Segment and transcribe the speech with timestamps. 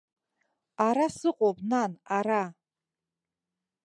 [0.87, 2.43] Ара сыҟоуп, нан, ара!